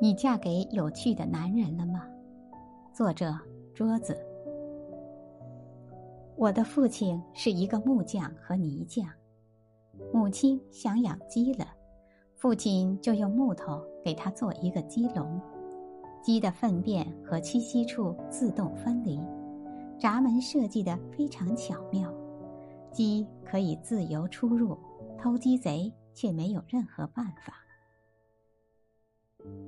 [0.00, 2.04] 你嫁给有趣的男人了吗？
[2.92, 3.36] 作者：
[3.74, 4.16] 桌子。
[6.36, 9.04] 我的父亲是一个木匠和泥匠，
[10.12, 11.66] 母亲想养鸡了，
[12.36, 15.40] 父亲就用木头给他做一个鸡笼，
[16.22, 19.18] 鸡的粪便和栖息处自动分离，
[19.98, 22.08] 闸门设计的非常巧妙，
[22.92, 24.78] 鸡可以自由出入，
[25.18, 27.54] 偷鸡贼却没有任何办法。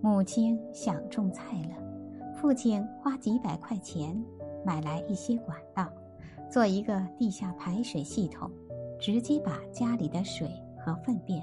[0.03, 4.19] 母亲想种菜了，父亲花几百块钱
[4.65, 5.87] 买来一些管道，
[6.51, 8.51] 做一个地下排水系统，
[8.99, 10.49] 直接把家里的水
[10.79, 11.43] 和粪便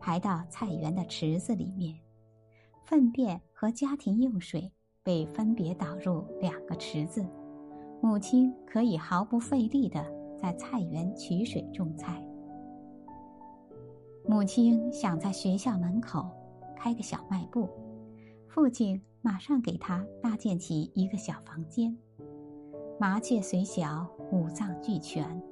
[0.00, 1.94] 排到菜园的池子里面。
[2.84, 7.22] 粪便和家庭用水被分别导入两个池子，
[8.00, 10.02] 母亲可以毫不费力的
[10.40, 12.24] 在菜园取水种菜。
[14.26, 16.26] 母亲想在学校门口
[16.78, 17.68] 开个小卖部。
[18.46, 21.94] 父亲马上给他搭建起一个小房间，
[22.98, 25.42] 麻雀虽小，五脏俱全，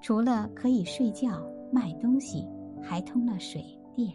[0.00, 2.48] 除了可以睡觉、卖东西，
[2.82, 3.62] 还通了水
[3.94, 4.12] 电，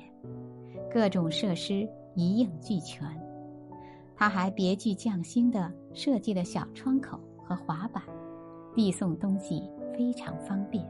[0.91, 3.07] 各种设施一应俱全。
[4.15, 8.03] 他还别具匠心的设计了小窗口和滑板，
[8.75, 10.83] 递送东西非常方便。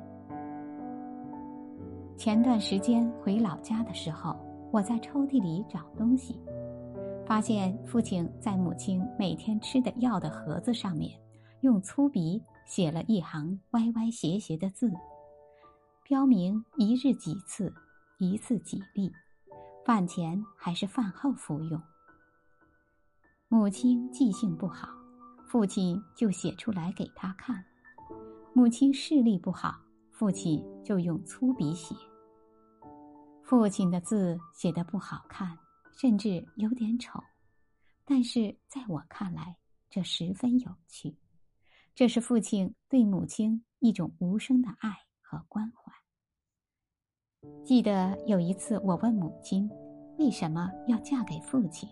[2.17, 4.35] 前段时间回老家的时候，
[4.77, 6.39] 我在抽屉里找东西。
[7.25, 11.19] 发现父亲在母亲每天吃的药的盒子上面，
[11.61, 14.93] 用粗笔写了一行歪歪斜斜的字，
[16.03, 17.73] 标明一日几次，
[18.19, 19.11] 一次几粒，
[19.83, 21.81] 饭前还是饭后服用。
[23.47, 24.89] 母亲记性不好，
[25.47, 27.55] 父亲就写出来给他看；
[28.53, 29.81] 母亲视力不好，
[30.11, 31.95] 父亲就用粗笔写。
[33.47, 35.57] 父亲的字写的不好看。
[35.99, 37.19] 甚至有点丑，
[38.05, 39.57] 但是在我看来，
[39.89, 41.17] 这十分有趣。
[41.95, 45.91] 这是父亲对母亲一种无声的爱和关怀。
[47.65, 49.67] 记得有一次，我问母亲
[50.19, 51.89] 为什么要嫁给父亲，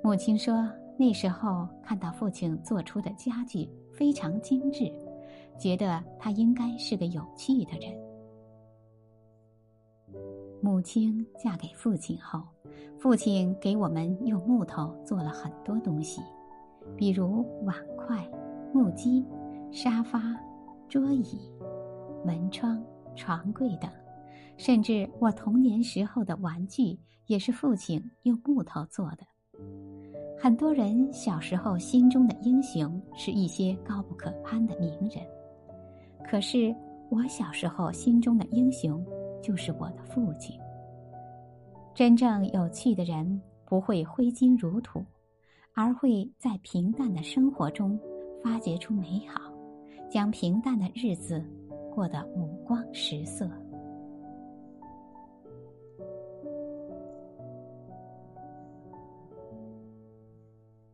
[0.00, 4.84] 母亲说那时候看到父亲做出的家具非常精致，
[5.58, 8.01] 觉得他应该是个有趣的人。
[10.62, 12.40] 母亲嫁给父亲后，
[12.96, 16.22] 父亲给我们用木头做了很多东西，
[16.96, 18.24] 比如碗筷、
[18.72, 19.26] 木屐、
[19.72, 20.22] 沙发、
[20.88, 21.40] 桌椅、
[22.24, 22.80] 门窗、
[23.16, 23.90] 床柜等，
[24.56, 26.96] 甚至我童年时候的玩具
[27.26, 29.18] 也是父亲用木头做的。
[30.38, 35.26] 很多人小时候心中的英雄是一些高不可攀的名人，
[36.24, 36.72] 可是
[37.10, 39.04] 我小时候心中的英雄。
[39.42, 40.58] 就是我的父亲。
[41.94, 45.04] 真正有趣的人不会挥金如土，
[45.74, 48.00] 而会在平淡的生活中
[48.42, 49.52] 发掘出美好，
[50.10, 51.44] 将平淡的日子
[51.94, 53.50] 过得五光十色。